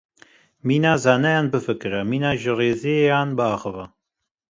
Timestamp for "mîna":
0.67-0.93, 2.09-2.31